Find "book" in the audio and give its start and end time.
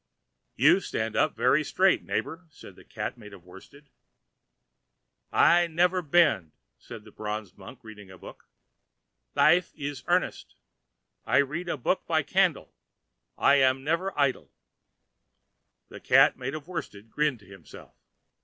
8.17-8.49, 11.77-12.07